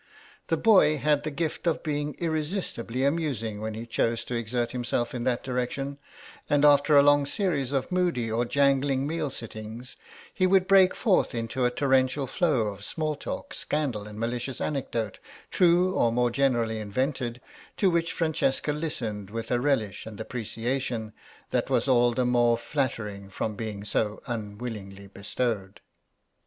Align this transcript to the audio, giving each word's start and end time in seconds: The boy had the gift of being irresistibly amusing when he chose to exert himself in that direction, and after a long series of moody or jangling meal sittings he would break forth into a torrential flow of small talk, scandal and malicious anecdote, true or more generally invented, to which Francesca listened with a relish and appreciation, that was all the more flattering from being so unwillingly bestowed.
The 0.47 0.57
boy 0.57 0.97
had 0.97 1.21
the 1.21 1.29
gift 1.29 1.67
of 1.67 1.83
being 1.83 2.15
irresistibly 2.17 3.03
amusing 3.03 3.61
when 3.61 3.75
he 3.75 3.85
chose 3.85 4.23
to 4.25 4.33
exert 4.33 4.71
himself 4.71 5.13
in 5.13 5.25
that 5.25 5.43
direction, 5.43 5.99
and 6.49 6.65
after 6.65 6.97
a 6.97 7.03
long 7.03 7.27
series 7.27 7.71
of 7.71 7.91
moody 7.91 8.31
or 8.31 8.43
jangling 8.43 9.05
meal 9.05 9.29
sittings 9.29 9.97
he 10.33 10.47
would 10.47 10.65
break 10.67 10.95
forth 10.95 11.35
into 11.35 11.65
a 11.65 11.69
torrential 11.69 12.25
flow 12.25 12.69
of 12.69 12.83
small 12.83 13.13
talk, 13.15 13.53
scandal 13.53 14.07
and 14.07 14.17
malicious 14.19 14.59
anecdote, 14.59 15.19
true 15.51 15.93
or 15.93 16.11
more 16.11 16.31
generally 16.31 16.79
invented, 16.79 17.39
to 17.77 17.91
which 17.91 18.11
Francesca 18.11 18.73
listened 18.73 19.29
with 19.29 19.51
a 19.51 19.59
relish 19.61 20.07
and 20.07 20.19
appreciation, 20.19 21.13
that 21.51 21.69
was 21.69 21.87
all 21.87 22.11
the 22.11 22.25
more 22.25 22.57
flattering 22.57 23.29
from 23.29 23.55
being 23.55 23.83
so 23.83 24.19
unwillingly 24.25 25.05
bestowed. 25.05 25.79